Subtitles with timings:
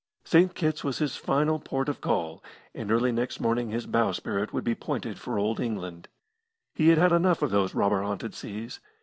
[0.23, 0.55] St.
[0.55, 4.73] Kitt's was his final port of call, and early next morning his bowsprit would be
[4.73, 6.07] pointed for Old England.
[6.73, 8.79] He had had enough of those robber haunted seas.